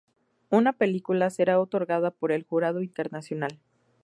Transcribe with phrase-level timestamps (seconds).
[0.49, 3.59] Una película será otorgada por el jurado internacional.